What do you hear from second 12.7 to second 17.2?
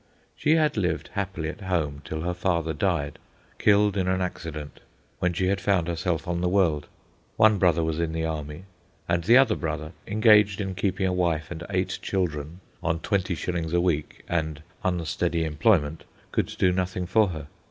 on twenty shillings a week and unsteady employment, could do nothing